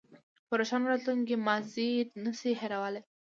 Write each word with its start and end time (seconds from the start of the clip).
په 0.47 0.53
روښانه 0.59 0.85
راتلونکي 0.91 1.35
کې 1.37 1.43
ماضي 1.47 1.89
نه 2.23 2.31
شئ 2.39 2.53
هېرولی. 2.61 3.01